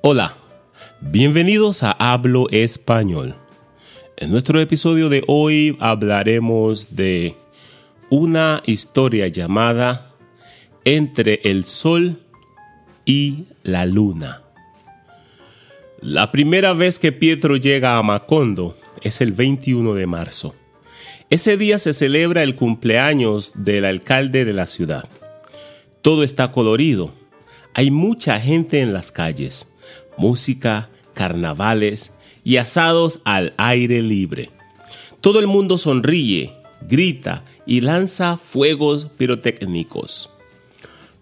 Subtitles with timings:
[0.00, 0.36] Hola,
[1.00, 3.34] bienvenidos a Hablo Español.
[4.16, 7.34] En nuestro episodio de hoy hablaremos de
[8.08, 10.14] una historia llamada
[10.84, 12.20] Entre el Sol
[13.04, 14.44] y la Luna.
[16.00, 20.54] La primera vez que Pietro llega a Macondo es el 21 de marzo.
[21.28, 25.08] Ese día se celebra el cumpleaños del alcalde de la ciudad.
[26.02, 27.12] Todo está colorido.
[27.74, 29.74] Hay mucha gente en las calles.
[30.18, 32.12] Música, carnavales
[32.44, 34.50] y asados al aire libre.
[35.20, 40.30] Todo el mundo sonríe, grita y lanza fuegos pirotécnicos.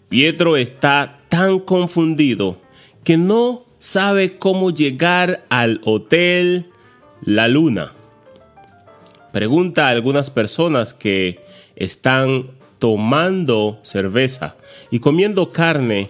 [0.09, 2.61] Pietro está tan confundido
[3.05, 6.71] que no sabe cómo llegar al hotel
[7.23, 7.93] La Luna.
[9.33, 11.45] Pregunta a algunas personas que
[11.77, 14.57] están tomando cerveza
[14.91, 16.09] y comiendo carne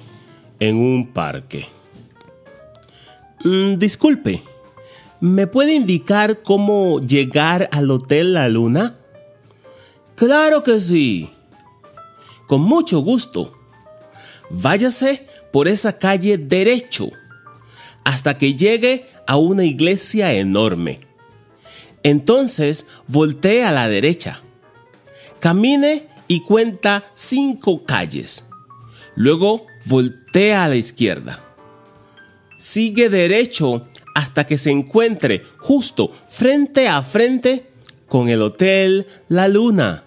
[0.61, 1.75] en un parque.
[3.45, 4.42] Mm, disculpe,
[5.20, 8.98] ¿me puede indicar cómo llegar al Hotel La Luna?
[10.15, 11.31] Claro que sí.
[12.47, 13.53] Con mucho gusto.
[14.51, 17.11] Váyase por esa calle derecho
[18.05, 21.00] hasta que llegue a una iglesia enorme.
[22.03, 24.41] Entonces voltee a la derecha.
[25.41, 28.47] Camine y cuenta cinco calles.
[29.17, 31.45] Luego voltea a la izquierda.
[32.59, 37.67] Sigue derecho hasta que se encuentre justo frente a frente
[38.09, 40.05] con el Hotel La Luna.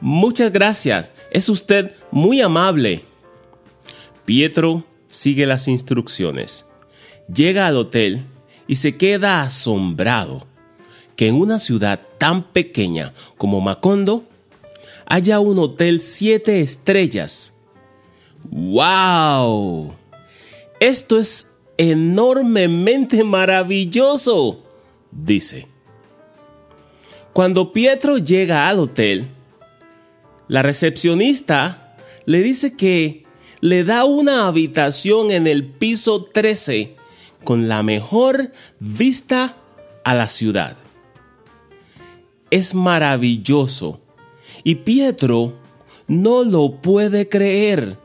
[0.00, 3.04] Muchas gracias, es usted muy amable.
[4.24, 6.66] Pietro sigue las instrucciones.
[7.32, 8.24] Llega al hotel
[8.66, 10.46] y se queda asombrado
[11.16, 14.24] que en una ciudad tan pequeña como Macondo
[15.06, 17.54] haya un hotel siete estrellas.
[18.50, 19.94] ¡Wow!
[20.80, 24.62] Esto es enormemente maravilloso,
[25.10, 25.66] dice.
[27.32, 29.28] Cuando Pietro llega al hotel,
[30.46, 31.96] la recepcionista
[32.26, 33.24] le dice que
[33.60, 36.96] le da una habitación en el piso 13
[37.44, 39.56] con la mejor vista
[40.04, 40.76] a la ciudad.
[42.50, 44.00] Es maravilloso
[44.62, 45.54] y Pietro
[46.06, 47.98] no lo puede creer.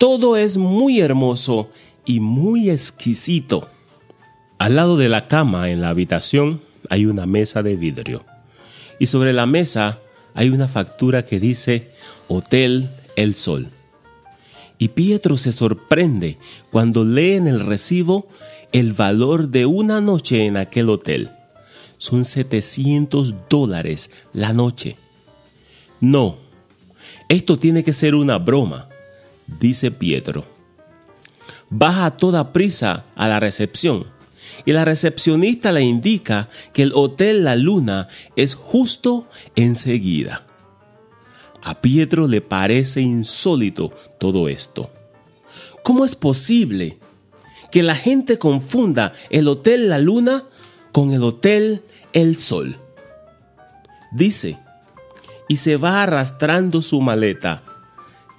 [0.00, 1.68] Todo es muy hermoso
[2.06, 3.68] y muy exquisito.
[4.56, 8.24] Al lado de la cama en la habitación hay una mesa de vidrio
[8.98, 9.98] y sobre la mesa
[10.32, 11.90] hay una factura que dice
[12.28, 13.68] Hotel El Sol.
[14.78, 16.38] Y Pietro se sorprende
[16.70, 18.26] cuando lee en el recibo
[18.72, 21.28] el valor de una noche en aquel hotel.
[21.98, 24.96] Son 700 dólares la noche.
[26.00, 26.38] No,
[27.28, 28.88] esto tiene que ser una broma,
[29.58, 30.44] dice Pietro.
[31.70, 34.06] Baja a toda prisa a la recepción
[34.64, 40.46] y la recepcionista le indica que el Hotel La Luna es justo enseguida.
[41.62, 44.90] A Pietro le parece insólito todo esto.
[45.82, 46.98] ¿Cómo es posible
[47.70, 50.44] que la gente confunda el Hotel La Luna
[50.92, 51.82] con el Hotel
[52.12, 52.76] El Sol?
[54.12, 54.58] Dice,
[55.48, 57.62] y se va arrastrando su maleta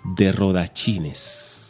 [0.03, 1.60] de rodachines.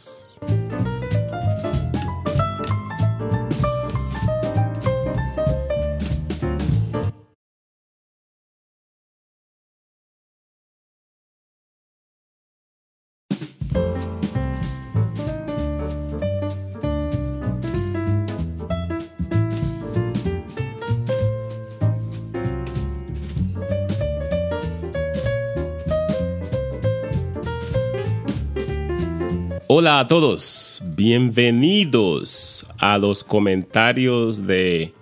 [29.74, 34.94] Hola a todos, bienvenidos a los comentarios de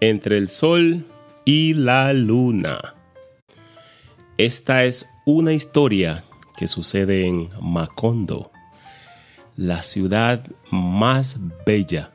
[0.00, 1.06] Entre el Sol
[1.44, 2.96] y la Luna.
[4.36, 6.24] Esta es una historia
[6.56, 8.50] que sucede en Macondo,
[9.54, 12.10] la ciudad más bella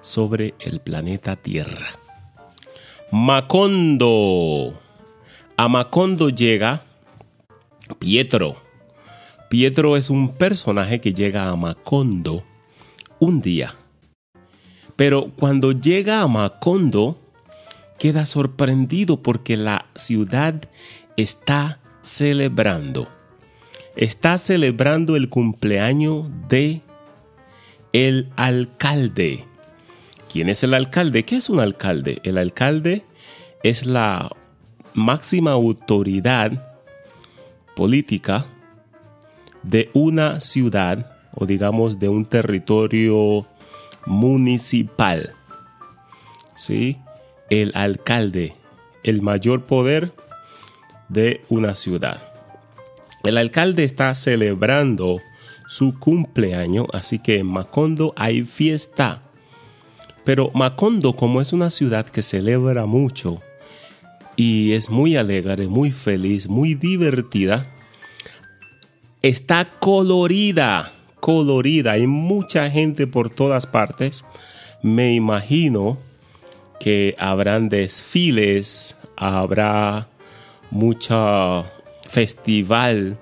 [0.00, 1.96] sobre el planeta Tierra.
[3.12, 4.74] Macondo.
[5.56, 6.82] A Macondo llega
[8.00, 8.67] Pietro
[9.48, 12.44] Pietro es un personaje que llega a Macondo
[13.18, 13.74] un día.
[14.94, 17.18] Pero cuando llega a Macondo,
[17.98, 20.68] queda sorprendido porque la ciudad
[21.16, 23.08] está celebrando.
[23.96, 26.82] Está celebrando el cumpleaños de
[27.94, 29.46] el alcalde.
[30.30, 31.24] ¿Quién es el alcalde?
[31.24, 32.20] ¿Qué es un alcalde?
[32.22, 33.06] El alcalde
[33.62, 34.30] es la
[34.92, 36.76] máxima autoridad
[37.74, 38.46] política
[39.62, 43.46] de una ciudad o digamos de un territorio
[44.06, 45.34] municipal.
[46.54, 46.98] ¿Sí?
[47.50, 48.54] El alcalde,
[49.04, 50.12] el mayor poder
[51.08, 52.22] de una ciudad.
[53.24, 55.20] El alcalde está celebrando
[55.66, 59.22] su cumpleaños, así que en Macondo hay fiesta.
[60.24, 63.40] Pero Macondo, como es una ciudad que celebra mucho
[64.36, 67.70] y es muy alegre, muy feliz, muy divertida,
[69.22, 71.92] está colorida, colorida.
[71.92, 74.24] Hay mucha gente por todas partes.
[74.82, 75.98] Me imagino
[76.78, 80.08] que habrán desfiles, habrá
[80.70, 81.64] mucha
[82.08, 83.18] festival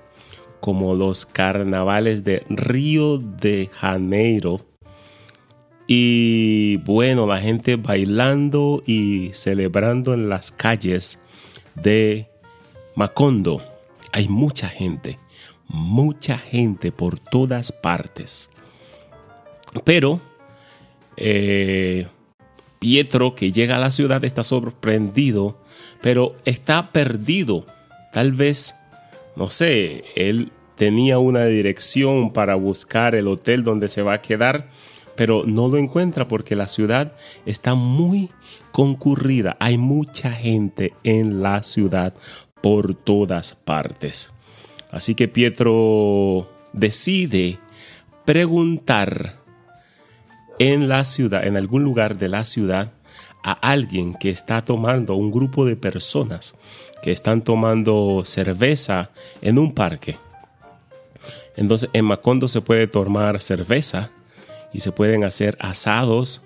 [0.60, 4.56] como los carnavales de Río de Janeiro.
[5.87, 11.20] Y bueno, la gente bailando y celebrando en las calles
[11.76, 12.28] de
[12.96, 13.62] Macondo.
[14.12, 15.19] Hay mucha gente,
[15.68, 18.50] mucha gente por todas partes.
[19.84, 20.20] Pero
[21.16, 22.06] eh,
[22.78, 25.58] Pietro, que llega a la ciudad, está sorprendido,
[26.02, 27.66] pero está perdido.
[28.12, 28.74] Tal vez
[29.36, 34.70] no sé, él tenía una dirección para buscar el hotel donde se va a quedar,
[35.14, 37.12] pero no lo encuentra porque la ciudad
[37.44, 38.30] está muy
[38.72, 39.56] concurrida.
[39.60, 42.14] Hay mucha gente en la ciudad
[42.62, 44.32] por todas partes.
[44.96, 47.58] Así que Pietro decide
[48.25, 49.34] preguntar
[50.58, 52.94] en la ciudad, en algún lugar de la ciudad,
[53.43, 56.54] a alguien que está tomando, un grupo de personas
[57.02, 59.10] que están tomando cerveza
[59.43, 60.16] en un parque.
[61.56, 64.08] Entonces en Macondo se puede tomar cerveza
[64.72, 66.40] y se pueden hacer asados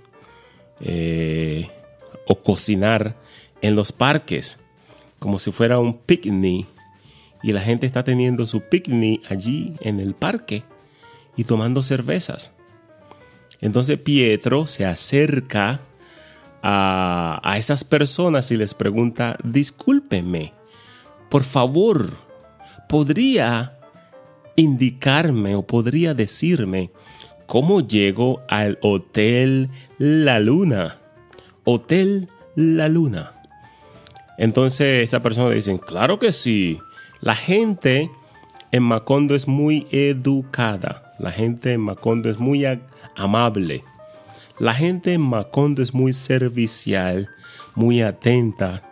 [0.81, 1.70] eh,
[2.26, 3.14] o cocinar
[3.62, 4.58] en los parques
[5.20, 6.67] como si fuera un picnic
[7.42, 10.64] y la gente está teniendo su picnic allí en el parque
[11.37, 12.52] y tomando cervezas.
[13.60, 15.81] Entonces Pietro se acerca
[16.62, 20.52] a, esas personas y les pregunta, discúlpeme,
[21.28, 22.16] por favor,
[22.88, 23.78] ¿podría
[24.56, 26.90] indicarme o podría decirme
[27.46, 30.98] cómo llego al Hotel La Luna?
[31.64, 33.32] Hotel La Luna.
[34.38, 36.81] Entonces esa persona dice, claro que sí.
[37.20, 38.11] La gente
[38.72, 41.14] en Macondo es muy educada.
[41.19, 42.64] La gente en Macondo es muy
[43.14, 43.84] amable.
[44.58, 47.28] La gente en Macondo es muy servicial,
[47.75, 48.82] muy atenta,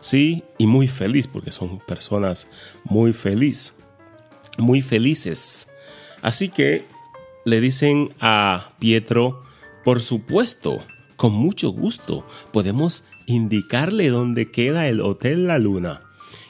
[0.00, 2.46] sí, y muy feliz porque son personas
[2.84, 3.74] muy feliz,
[4.56, 5.68] muy felices.
[6.22, 6.86] Así que
[7.44, 9.42] le dicen a Pietro,
[9.84, 10.82] por supuesto,
[11.16, 16.07] con mucho gusto, podemos indicarle dónde queda el Hotel La Luna.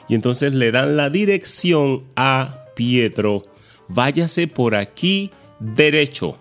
[0.09, 3.43] Y entonces le dan la dirección a Pietro,
[3.87, 6.37] váyase por aquí derecho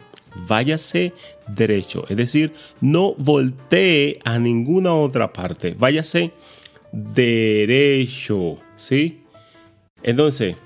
[0.46, 1.12] váyase
[1.46, 2.04] derecho.
[2.08, 5.74] Es decir, no voltee a ninguna otra parte.
[5.78, 6.32] Váyase
[6.92, 8.58] derecho.
[8.76, 9.20] ¿Sí?
[10.02, 10.56] Entonces,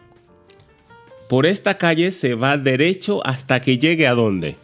[1.28, 4.56] por esta calle se va derecho hasta que llegue a dónde?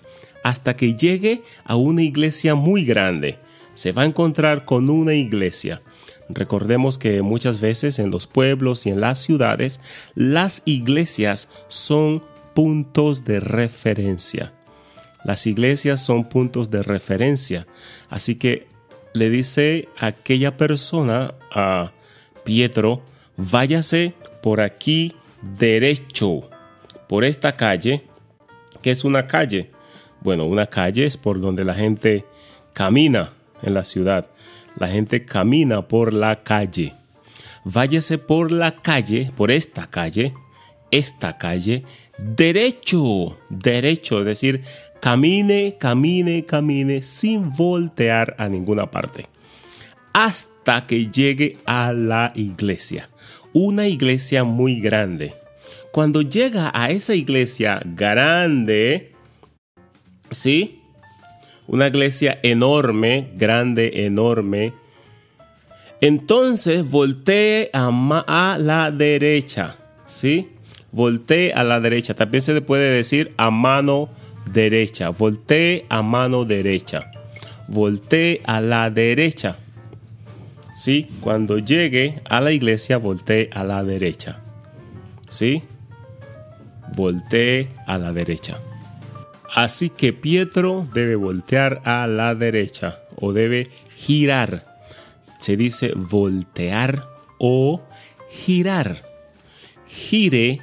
[0.43, 3.39] Hasta que llegue a una iglesia muy grande.
[3.75, 5.81] Se va a encontrar con una iglesia.
[6.29, 9.81] Recordemos que muchas veces en los pueblos y en las ciudades
[10.15, 12.23] las iglesias son
[12.55, 14.53] puntos de referencia.
[15.25, 17.67] Las iglesias son puntos de referencia.
[18.11, 18.67] Así que
[19.15, 21.93] le dice aquella persona, a
[22.45, 23.03] Pietro,
[23.37, 25.15] váyase por aquí
[25.59, 26.49] derecho,
[27.09, 28.05] por esta calle.
[28.83, 29.71] ¿Qué es una calle?
[30.21, 32.25] Bueno, una calle es por donde la gente
[32.73, 33.33] camina
[33.63, 34.27] en la ciudad.
[34.79, 36.95] La gente camina por la calle.
[37.65, 40.33] Váyase por la calle, por esta calle,
[40.91, 41.85] esta calle,
[42.19, 44.63] derecho, derecho, es decir,
[45.01, 49.27] Camine, camine, camine sin voltear a ninguna parte.
[50.13, 53.09] Hasta que llegue a la iglesia.
[53.53, 55.35] Una iglesia muy grande.
[55.93, 59.13] Cuando llega a esa iglesia grande,
[60.33, 60.78] ¿sí?
[61.69, 64.73] Una iglesia enorme, grande, enorme.
[66.01, 70.49] Entonces voltee a, la derecha, ¿sí?
[70.93, 72.15] Voltee a la derecha.
[72.15, 74.09] También se le puede decir a mano
[74.51, 75.11] derecha.
[75.11, 77.11] Voltee a mano derecha.
[77.67, 79.59] Voltee a la derecha.
[80.75, 81.07] ¿Sí?
[81.21, 84.41] Cuando llegue a la iglesia, voltee a la derecha.
[85.29, 85.65] ¿Sí?
[86.97, 88.59] Voltee a la derecha.
[89.55, 94.77] Así que Pietro debe voltear a la derecha o debe girar.
[95.41, 97.83] Se dice voltear o
[98.31, 99.03] girar.
[99.87, 100.61] Gire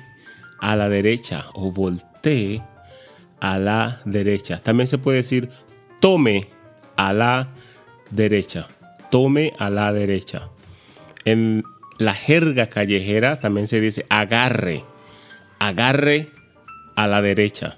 [0.60, 2.62] a la derecha o voltee
[3.40, 4.62] a la derecha.
[4.62, 5.50] También se puede decir
[6.00, 6.48] tome
[6.96, 7.50] a la
[8.12, 8.68] derecha.
[9.10, 10.50] Tome a la derecha.
[11.26, 11.64] En
[11.98, 14.84] la jerga callejera también se dice agarre.
[15.60, 16.30] Agarre
[16.96, 17.78] a la derecha.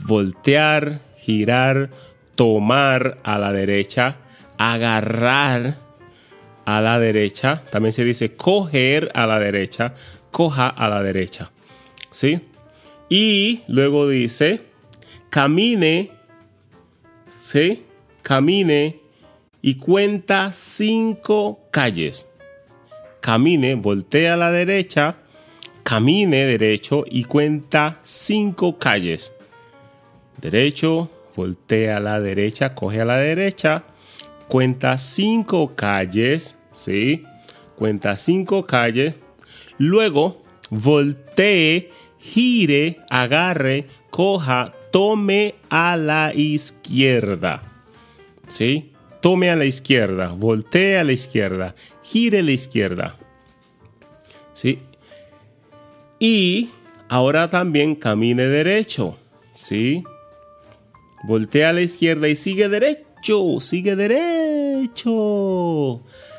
[0.00, 1.90] Voltear, girar,
[2.34, 4.16] tomar a la derecha.
[4.58, 5.78] Agarrar
[6.64, 7.62] a la derecha.
[7.70, 9.94] También se dice coger a la derecha.
[10.30, 11.50] Coja a la derecha.
[12.10, 12.40] ¿Sí?
[13.08, 14.62] Y luego dice
[15.30, 16.10] camine.
[17.38, 17.84] ¿Sí?
[18.22, 19.00] Camine
[19.62, 22.30] y cuenta cinco calles.
[23.20, 25.16] Camine, voltea a la derecha,
[25.82, 29.32] camine derecho y cuenta cinco calles.
[30.40, 33.84] Derecho, voltea a la derecha, coge a la derecha,
[34.48, 37.24] cuenta cinco calles, ¿sí?
[37.76, 39.14] Cuenta cinco calles.
[39.78, 47.62] Luego, voltee, gire, agarre, coja, tome a la izquierda.
[48.46, 48.92] ¿Sí?
[49.20, 53.16] tome a la izquierda, voltee a la izquierda, gire a la izquierda.
[54.52, 54.80] ¿Sí?
[56.18, 56.70] Y
[57.08, 59.16] ahora también camine derecho.
[59.54, 60.04] ¿Sí?
[61.28, 65.02] Voltea a la izquierda y sigue derecho, sigue derecho.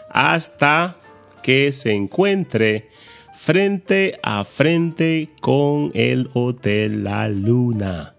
[0.10, 0.98] Hasta
[1.44, 2.90] que se encuentre
[3.36, 8.16] frente a frente con el Hotel La Luna.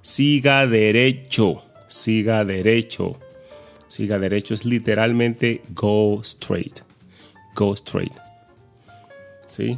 [0.00, 3.18] Siga derecho, siga derecho.
[3.88, 6.82] Siga derecho es literalmente go straight.
[7.56, 8.14] Go straight.
[9.48, 9.76] ¿Sí?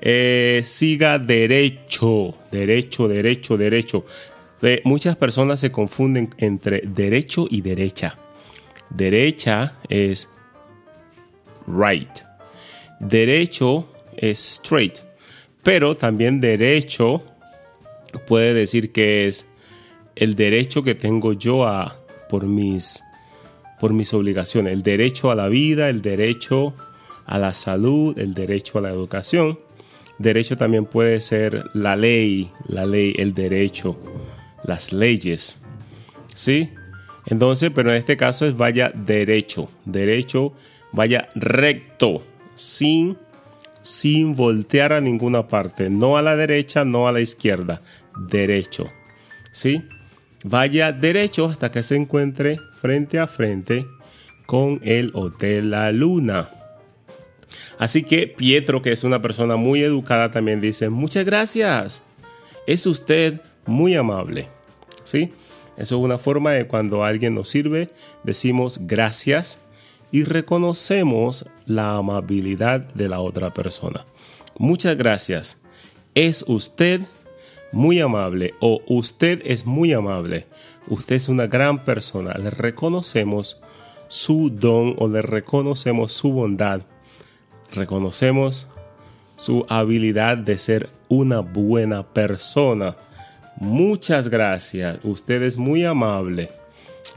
[0.00, 4.04] Eh, siga derecho, derecho, derecho, derecho.
[4.84, 8.16] Muchas personas se confunden entre derecho y derecha.
[8.90, 10.28] Derecha es
[11.66, 12.10] right.
[13.00, 14.98] Derecho es straight.
[15.62, 17.22] Pero también derecho
[18.26, 19.46] puede decir que es
[20.16, 21.96] el derecho que tengo yo a
[22.28, 23.02] por mis,
[23.78, 24.72] por mis obligaciones.
[24.72, 26.74] El derecho a la vida, el derecho
[27.26, 29.58] a la salud, el derecho a la educación.
[30.18, 33.96] Derecho también puede ser la ley, la ley, el derecho,
[34.68, 35.60] las leyes.
[36.34, 36.70] ¿Sí?
[37.26, 40.52] Entonces, pero en este caso es vaya derecho, derecho,
[40.92, 42.22] vaya recto,
[42.54, 43.18] sin,
[43.82, 47.82] sin voltear a ninguna parte, no a la derecha, no a la izquierda,
[48.28, 48.86] derecho.
[49.50, 49.82] ¿Sí?
[50.44, 53.86] Vaya derecho hasta que se encuentre frente a frente
[54.46, 56.50] con el Hotel La Luna.
[57.78, 62.02] Así que Pietro, que es una persona muy educada, también dice, muchas gracias.
[62.66, 64.57] Es usted muy amable.
[65.08, 65.32] ¿Sí?
[65.78, 67.88] Eso es una forma de cuando alguien nos sirve,
[68.24, 69.60] decimos gracias
[70.12, 74.04] y reconocemos la amabilidad de la otra persona.
[74.58, 75.62] Muchas gracias.
[76.14, 77.00] Es usted
[77.72, 80.46] muy amable o usted es muy amable,
[80.88, 83.60] usted es una gran persona, le reconocemos
[84.08, 86.82] su don o le reconocemos su bondad,
[87.72, 88.66] reconocemos
[89.36, 92.96] su habilidad de ser una buena persona.
[93.60, 96.48] Muchas gracias, usted es muy amable.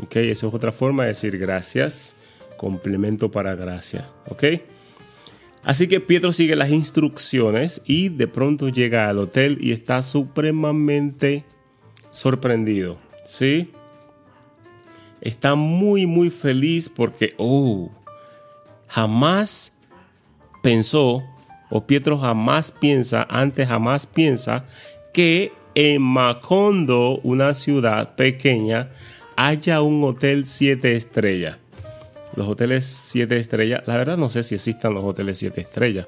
[0.01, 2.15] Ok, esa es otra forma de decir gracias,
[2.57, 4.05] complemento para gracias.
[4.27, 4.43] Ok.
[5.63, 11.45] Así que Pietro sigue las instrucciones y de pronto llega al hotel y está supremamente
[12.09, 12.97] sorprendido.
[13.23, 13.71] ¿Sí?
[15.21, 17.91] Está muy, muy feliz porque, oh,
[18.87, 19.77] jamás
[20.63, 21.23] pensó,
[21.69, 24.65] o Pietro jamás piensa, antes jamás piensa,
[25.13, 28.89] que en Macondo, una ciudad pequeña,
[29.35, 31.57] haya un hotel siete estrellas
[32.35, 36.07] los hoteles 7 estrellas, la verdad no sé si existan los hoteles 7 estrellas,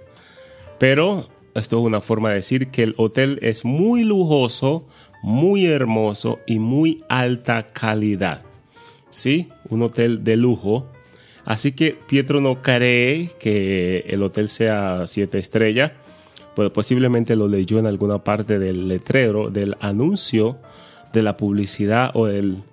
[0.80, 4.88] pero esto es una forma de decir que el hotel es muy lujoso,
[5.22, 8.44] muy hermoso y muy alta calidad.
[9.10, 9.50] ¿Sí?
[9.70, 10.88] Un hotel de lujo.
[11.46, 15.92] Así que Pietro no cree que el hotel sea 7 estrellas.
[16.56, 20.58] Pues posiblemente lo leyó en alguna parte del letrero, del anuncio,
[21.12, 22.64] de la publicidad o del,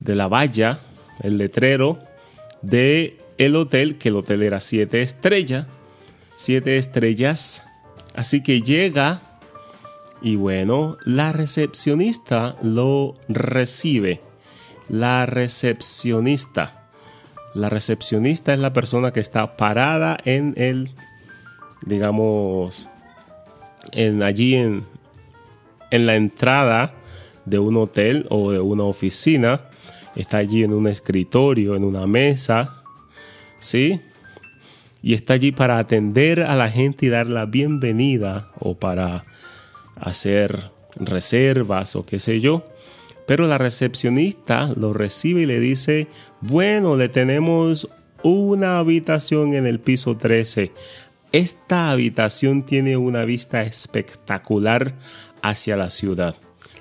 [0.00, 0.80] de la valla,
[1.22, 1.98] el letrero
[2.62, 5.66] de el hotel, que el hotel era siete estrellas,
[6.36, 7.62] siete estrellas.
[8.14, 9.20] Así que llega
[10.22, 14.20] y bueno, la recepcionista lo recibe.
[14.88, 16.88] La recepcionista.
[17.54, 20.92] La recepcionista es la persona que está parada en el,
[21.86, 22.88] digamos,
[23.92, 24.84] en allí en,
[25.90, 26.94] en la entrada
[27.44, 29.62] de un hotel o de una oficina
[30.16, 32.82] está allí en un escritorio, en una mesa,
[33.58, 34.00] ¿sí?
[35.02, 39.24] Y está allí para atender a la gente y dar la bienvenida o para
[39.96, 42.68] hacer reservas o qué sé yo.
[43.26, 46.08] Pero la recepcionista lo recibe y le dice,
[46.40, 47.88] bueno, le tenemos
[48.22, 50.72] una habitación en el piso 13.
[51.32, 54.94] Esta habitación tiene una vista espectacular
[55.40, 56.36] hacia la ciudad.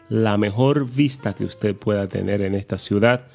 [0.10, 3.28] La mejor vista que usted pueda tener en esta ciudad.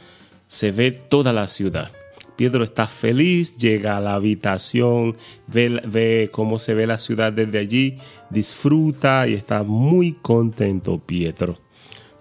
[0.47, 1.91] Se ve toda la ciudad.
[2.37, 7.61] Pedro está feliz, llega a la habitación, ve, ve, cómo se ve la ciudad desde
[7.61, 7.97] allí,
[8.29, 11.59] disfruta y está muy contento Pietro.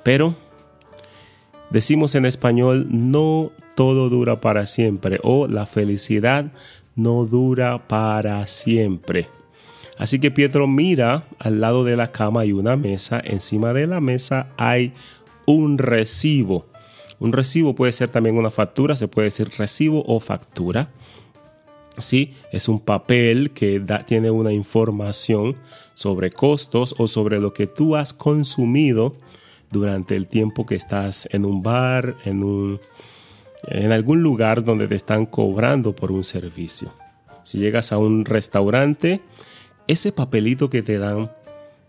[0.04, 0.36] Pero
[1.70, 6.54] decimos en español, no todo dura para siempre o la felicidad
[6.96, 9.28] no dura para siempre.
[9.98, 14.02] Así que Pietro mira al lado de la cama hay una mesa, encima de la
[14.02, 14.94] mesa hay
[15.46, 16.66] un recibo.
[17.20, 20.90] Un recibo puede ser también una factura, se puede decir recibo o factura.
[21.98, 25.56] Sí, es un papel que tiene una información
[25.94, 29.16] sobre costos o sobre lo que tú has consumido
[29.72, 32.82] durante el tiempo que estás en un bar, en, un,
[33.68, 36.94] en algún lugar donde te están cobrando por un servicio.
[37.44, 39.22] Si llegas a un restaurante,
[39.88, 41.32] ese papelito que te dan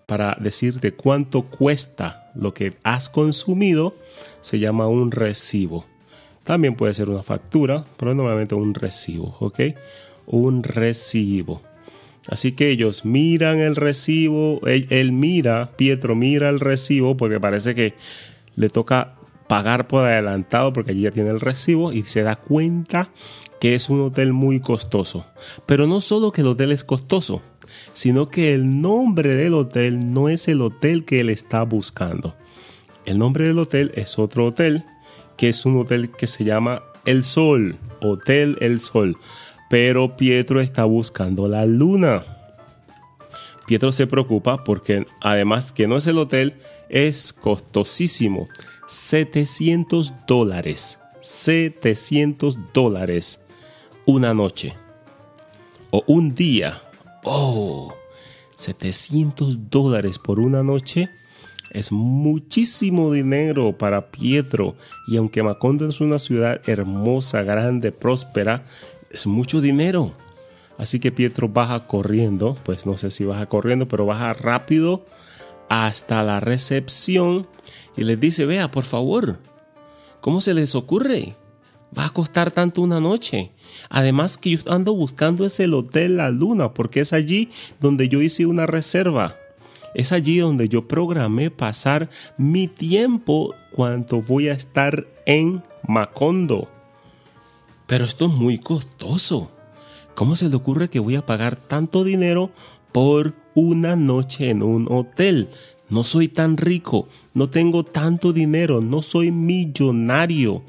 [0.06, 3.94] para decirte cuánto cuesta lo que has consumido
[4.40, 5.84] se llama un recibo.
[6.44, 9.60] También puede ser una factura, pero normalmente un recibo, ¿ok?
[10.26, 11.60] Un recibo.
[12.28, 17.94] Así que ellos miran el recibo, él, mira, Pietro mira el recibo porque parece que
[18.54, 19.15] le toca
[19.48, 23.10] pagar por adelantado porque allí ya tiene el recibo y se da cuenta
[23.60, 25.26] que es un hotel muy costoso.
[25.66, 27.42] Pero no solo que el hotel es costoso,
[27.94, 32.34] sino que el nombre del hotel no es el hotel que él está buscando.
[33.04, 34.84] El nombre del hotel es otro hotel,
[35.36, 39.16] que es un hotel que se llama El Sol, Hotel El Sol.
[39.70, 42.24] Pero Pietro está buscando la luna.
[43.66, 46.54] Pietro se preocupa porque además que no es el hotel,
[46.88, 48.48] es costosísimo.
[48.86, 50.98] 700 dólares.
[51.20, 53.40] 700 dólares
[54.04, 54.74] una noche.
[55.90, 56.82] O un día
[57.28, 57.92] Oh,
[58.56, 61.10] 700 dólares por una noche
[61.72, 64.76] es muchísimo dinero para Pietro
[65.08, 68.64] y aunque Macondo es una ciudad hermosa, grande, próspera,
[69.10, 70.12] es mucho dinero.
[70.78, 75.04] Así que Pietro baja corriendo, pues no sé si baja corriendo, pero baja rápido
[75.68, 77.46] hasta la recepción
[77.96, 79.40] y le dice, vea, por favor,
[80.20, 81.36] ¿cómo se les ocurre?
[81.96, 83.52] Va a costar tanto una noche.
[83.88, 87.48] Además que yo ando buscando ese hotel La Luna porque es allí
[87.80, 89.36] donde yo hice una reserva.
[89.94, 96.68] Es allí donde yo programé pasar mi tiempo cuando voy a estar en Macondo.
[97.86, 99.50] Pero esto es muy costoso.
[100.14, 102.50] ¿Cómo se le ocurre que voy a pagar tanto dinero
[102.92, 105.48] por una noche en un hotel?
[105.88, 110.62] No soy tan rico, no tengo tanto dinero, no soy millonario.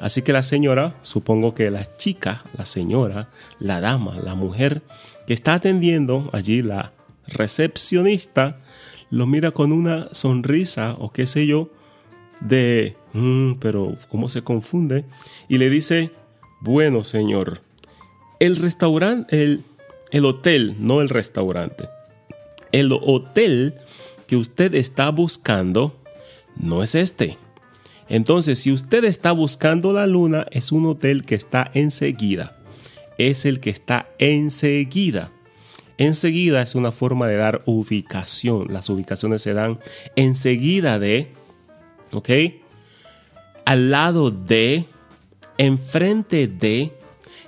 [0.00, 4.82] Así que la señora, supongo que la chica, la señora, la dama, la mujer
[5.26, 6.92] que está atendiendo allí, la
[7.26, 8.60] recepcionista,
[9.10, 11.70] lo mira con una sonrisa o qué sé yo,
[12.40, 15.04] de, mm, pero ¿cómo se confunde?
[15.48, 16.10] Y le dice,
[16.60, 17.62] bueno señor,
[18.40, 19.64] el restaurante, el,
[20.10, 21.88] el hotel, no el restaurante,
[22.72, 23.74] el hotel
[24.26, 25.94] que usted está buscando
[26.56, 27.38] no es este.
[28.08, 32.58] Entonces, si usted está buscando la luna, es un hotel que está enseguida.
[33.18, 35.30] Es el que está enseguida.
[35.98, 38.72] Enseguida es una forma de dar ubicación.
[38.72, 39.78] Las ubicaciones se dan
[40.16, 41.32] enseguida de,
[42.12, 42.30] ¿ok?
[43.64, 44.86] Al lado de,
[45.58, 46.92] enfrente de,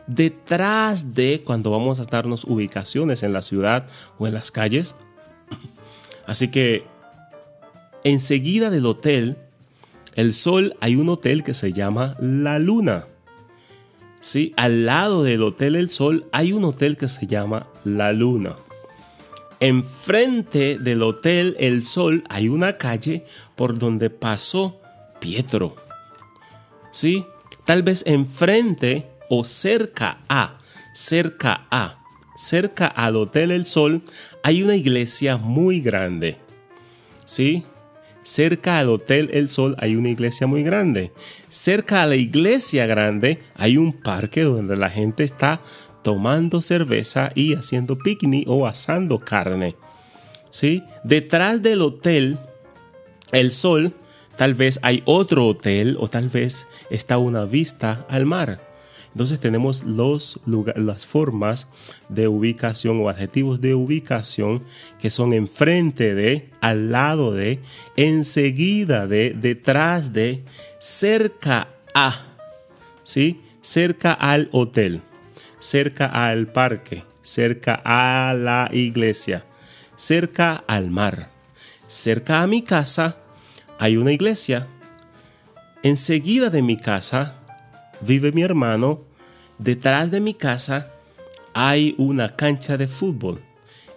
[0.07, 3.87] detrás de, cuando vamos a darnos ubicaciones en la ciudad
[4.19, 4.95] o en las calles.
[6.27, 6.85] Así que
[8.03, 9.37] enseguida del hotel
[10.15, 13.07] el Sol hay un hotel que se llama La Luna.
[14.21, 18.55] Sí, al lado del Hotel El Sol hay un hotel que se llama La Luna.
[19.61, 23.25] Enfrente del Hotel El Sol hay una calle
[23.57, 24.81] por donde pasó
[25.21, 25.77] Pietro.
[26.91, 27.27] Sí,
[27.65, 30.59] tal vez enfrente o cerca a,
[30.95, 31.99] cerca a,
[32.37, 34.03] cerca al Hotel El Sol
[34.45, 36.37] hay una iglesia muy grande.
[37.25, 37.65] Sí,
[38.25, 41.13] Cerca al Hotel El Sol hay una iglesia muy grande.
[41.49, 45.63] Cerca a la iglesia grande hay un parque donde la gente está
[46.03, 49.77] tomando cerveza y haciendo picnic o asando carne.
[50.51, 50.83] ¿Sí?
[51.05, 52.39] Detrás del Hotel
[53.33, 53.95] El Sol
[54.37, 58.74] tal vez hay otro hotel o tal vez está una vista al mar.
[59.15, 61.69] Entonces tenemos los las formas
[62.09, 64.65] de ubicación o adjetivos de ubicación
[64.99, 67.61] que son enfrente de, al lado de,
[67.97, 70.45] enseguida de, detrás de,
[70.81, 72.27] cerca a,
[73.05, 73.41] ¿sí?
[73.63, 75.01] Cerca al hotel,
[75.61, 79.45] cerca al parque, cerca a la iglesia,
[79.95, 81.31] cerca al mar,
[81.87, 83.19] cerca a mi casa
[83.79, 84.67] hay una iglesia.
[85.85, 87.44] Enseguida de mi casa
[88.07, 89.03] vive mi hermano.
[89.59, 90.93] Detrás de mi casa
[91.55, 93.41] hay una cancha de fútbol.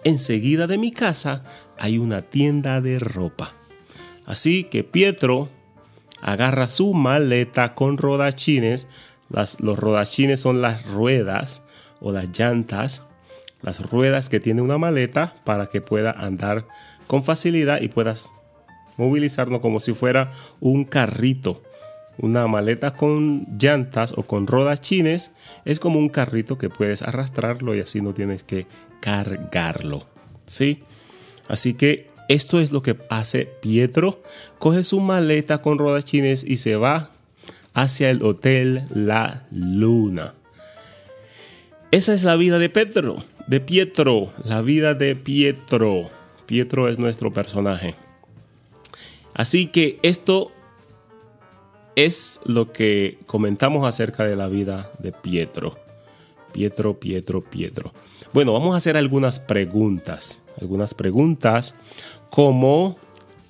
[0.04, 1.44] Enseguida de mi casa
[1.78, 3.52] hay una tienda de ropa.
[4.26, 5.48] Así que Pietro
[6.20, 8.86] agarra su maleta con rodachines.
[9.28, 11.62] los rodachines son las ruedas
[12.00, 13.02] o las llantas,
[13.62, 16.66] las ruedas que tiene una maleta para que pueda andar
[17.06, 18.30] con facilidad y puedas
[18.96, 21.62] movilizarnos como si fuera un carrito.
[22.18, 25.30] Una maleta con llantas o con rodachines
[25.64, 28.66] es como un carrito que puedes arrastrarlo y así no tienes que
[29.00, 30.06] cargarlo.
[30.46, 30.82] ¿Sí?
[31.46, 34.22] Así que esto es lo que hace Pietro.
[34.58, 37.10] Coge su maleta con rodachines y se va
[37.72, 40.34] hacia el hotel La Luna.
[41.90, 46.10] Esa es la vida de Pedro, de Pietro, la vida de Pietro.
[46.44, 47.94] Pietro es nuestro personaje.
[49.32, 50.52] Así que esto
[52.04, 55.76] es lo que comentamos acerca de la vida de Pietro.
[56.52, 57.92] Pietro, Pietro, Pietro.
[58.32, 60.44] Bueno, vamos a hacer algunas preguntas.
[60.60, 61.74] Algunas preguntas
[62.30, 62.98] como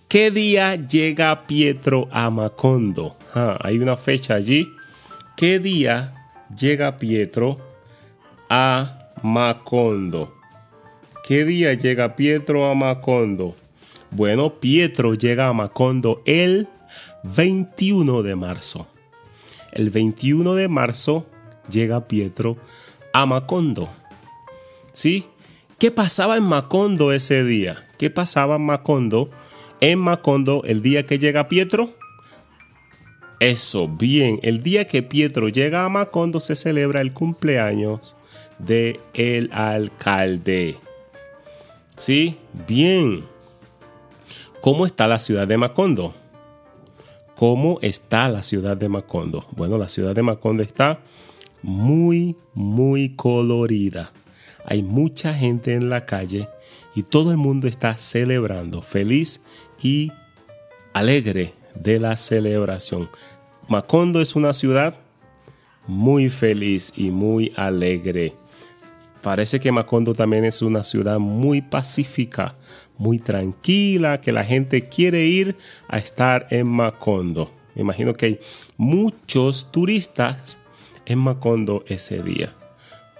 [0.08, 3.18] ¿qué día llega Pietro a Macondo?
[3.34, 4.66] Ah, hay una fecha allí.
[5.36, 7.58] ¿Qué día llega Pietro
[8.48, 10.34] a Macondo?
[11.26, 13.54] ¿Qué día llega Pietro a Macondo?
[14.10, 16.66] Bueno, Pietro llega a Macondo el
[17.22, 18.86] 21 de marzo.
[19.72, 21.26] El 21 de marzo
[21.70, 22.56] llega Pietro
[23.12, 23.88] a Macondo.
[24.92, 25.26] ¿Sí?
[25.78, 27.86] ¿Qué pasaba en Macondo ese día?
[27.98, 29.30] ¿Qué pasaba en Macondo?
[29.80, 31.94] En Macondo, el día que llega Pietro.
[33.40, 38.16] Eso, bien, el día que Pietro llega a Macondo se celebra el cumpleaños
[38.58, 40.76] de el alcalde.
[41.96, 42.38] ¿Sí?
[42.66, 43.24] Bien.
[44.60, 46.14] ¿Cómo está la ciudad de Macondo?
[47.38, 49.46] ¿Cómo está la ciudad de Macondo?
[49.52, 50.98] Bueno, la ciudad de Macondo está
[51.62, 54.10] muy, muy colorida.
[54.64, 56.48] Hay mucha gente en la calle
[56.96, 59.40] y todo el mundo está celebrando, feliz
[59.80, 60.10] y
[60.92, 63.08] alegre de la celebración.
[63.68, 64.96] Macondo es una ciudad
[65.86, 68.34] muy feliz y muy alegre.
[69.22, 72.54] Parece que Macondo también es una ciudad muy pacífica,
[72.96, 75.56] muy tranquila, que la gente quiere ir
[75.88, 77.52] a estar en Macondo.
[77.74, 78.40] Me imagino que hay
[78.76, 80.58] muchos turistas
[81.06, 82.54] en Macondo ese día.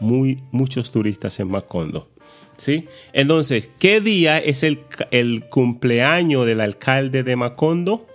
[0.01, 2.09] Muy, muchos turistas en Macondo.
[2.57, 2.87] ¿Sí?
[3.13, 4.81] Entonces, ¿qué día es el,
[5.11, 8.07] el cumpleaños del alcalde de Macondo?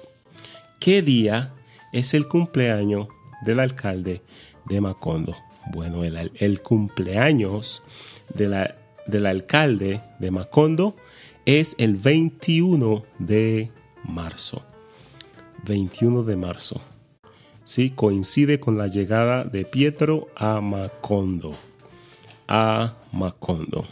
[0.79, 1.53] ¿Qué día
[1.93, 3.07] es el cumpleaños
[3.45, 4.21] del alcalde
[4.65, 5.35] de Macondo?
[5.71, 7.83] Bueno, el, cumpleaños
[8.35, 10.95] del alcalde de Macondo
[11.45, 13.71] es el 21 de
[14.03, 14.63] marzo.
[15.65, 16.81] 21 de marzo.
[17.63, 21.55] Sí, coincide con la llegada de Pietro a Macondo.
[22.47, 23.85] A Macondo.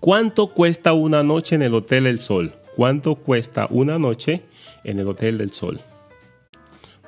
[0.00, 2.54] ¿Cuánto cuesta una noche en el Hotel El Sol?
[2.76, 4.42] ¿Cuánto cuesta una noche
[4.84, 5.80] en el Hotel del Sol?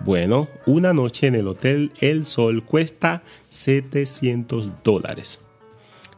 [0.03, 5.41] Bueno, una noche en el Hotel El Sol cuesta 700 dólares.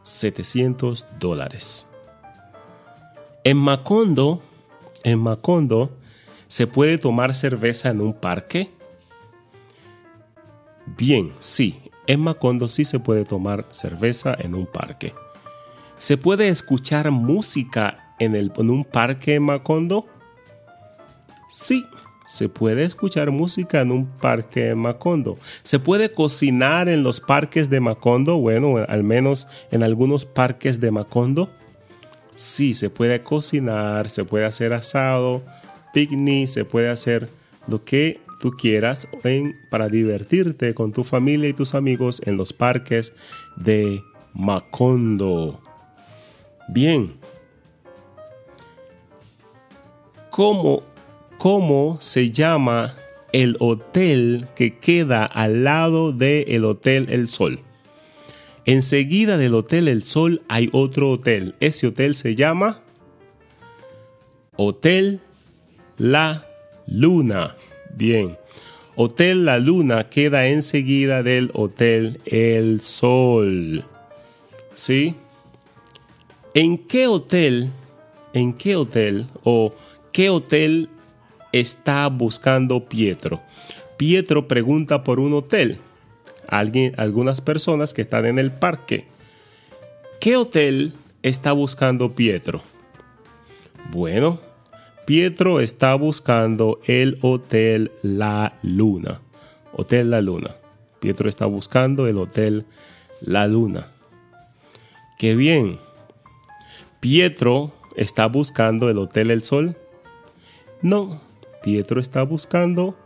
[0.04, 1.86] 700 dólares.
[3.42, 4.40] En Macondo,
[5.02, 5.90] en Macondo,
[6.46, 8.70] ¿se puede tomar cerveza en un parque?
[10.86, 15.12] Bien, sí, en Macondo sí se puede tomar cerveza en un parque.
[15.98, 20.06] ¿Se puede escuchar música en, el, en un parque en Macondo?
[21.48, 21.84] Sí,
[22.32, 25.36] se puede escuchar música en un parque de Macondo.
[25.64, 30.90] Se puede cocinar en los parques de Macondo, bueno, al menos en algunos parques de
[30.90, 31.50] Macondo.
[32.34, 35.42] Sí, se puede cocinar, se puede hacer asado,
[35.92, 37.28] picnic, se puede hacer
[37.68, 39.08] lo que tú quieras
[39.70, 43.12] para divertirte con tu familia y tus amigos en los parques
[43.56, 45.60] de Macondo.
[46.66, 47.12] Bien.
[50.30, 50.91] ¿Cómo
[51.42, 52.94] cómo se llama
[53.32, 57.58] el hotel que queda al lado del Hotel El Sol.
[58.64, 61.56] Enseguida del Hotel El Sol hay otro hotel.
[61.58, 62.80] Ese hotel se llama
[64.54, 65.18] Hotel
[65.98, 66.46] La
[66.86, 67.56] Luna.
[67.96, 68.38] Bien.
[68.94, 73.84] Hotel La Luna queda enseguida del Hotel El Sol.
[74.74, 75.16] ¿Sí?
[76.54, 77.72] ¿En qué hotel,
[78.32, 79.74] en qué hotel o
[80.12, 80.88] qué hotel
[81.52, 83.40] está buscando Pietro?
[83.96, 85.78] Pietro pregunta por un hotel.
[86.48, 89.06] Alguien, algunas personas que están en el parque.
[90.20, 92.62] ¿Qué hotel está buscando Pietro?
[93.90, 94.40] Bueno,
[95.04, 99.20] Pietro está buscando el Hotel La Luna.
[99.72, 100.56] Hotel La Luna.
[101.00, 102.64] Pietro está buscando el Hotel
[103.20, 103.88] La Luna.
[105.18, 105.78] Qué bien.
[107.00, 109.76] Pietro está buscando el Hotel El Sol.
[110.82, 111.20] No,
[111.62, 112.96] Pietro está buscando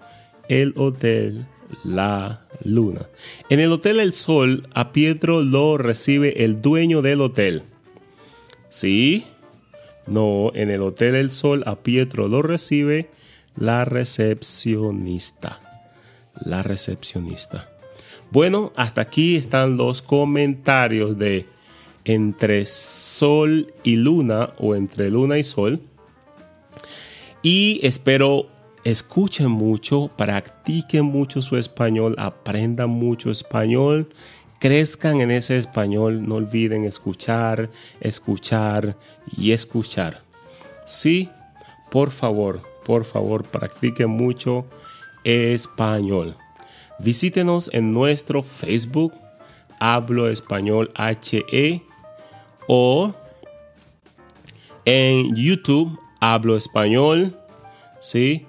[0.48, 1.46] el Hotel
[1.84, 3.06] La Luna.
[3.48, 7.62] En el Hotel El Sol, a Pietro lo recibe el dueño del hotel.
[8.68, 9.26] ¿Sí?
[10.06, 13.10] No, en el Hotel El Sol a Pietro lo recibe
[13.56, 15.60] la recepcionista.
[16.44, 17.70] La recepcionista.
[18.30, 21.46] Bueno, hasta aquí están los comentarios de
[22.04, 25.80] entre Sol y Luna o entre Luna y Sol.
[27.48, 28.48] Y espero
[28.82, 34.08] escuchen mucho, practiquen mucho su español, aprendan mucho español
[34.58, 38.96] crezcan en ese español, no olviden escuchar, escuchar
[39.36, 40.22] y escuchar.
[40.86, 41.28] Sí,
[41.88, 44.66] por favor, por favor, practiquen mucho
[45.24, 46.36] español.
[46.98, 49.12] Visítenos en nuestro Facebook,
[49.78, 51.82] Hablo Español HE,
[52.66, 53.14] o
[54.84, 57.36] en YouTube, Hablo Español,
[58.00, 58.46] ¿sí?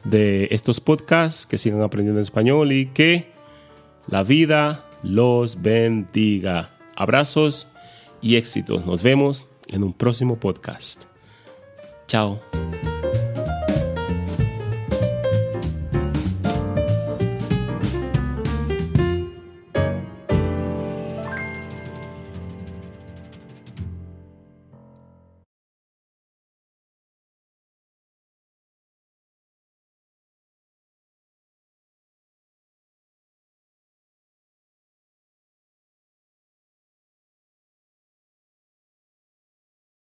[0.04, 3.32] de estos podcasts, que sigan aprendiendo español y que
[4.08, 6.78] la vida los bendiga.
[6.98, 7.69] Abrazos
[8.21, 8.86] y éxitos.
[8.86, 11.14] Nos vemos en un próximo podcast.
[12.08, 12.39] Chao.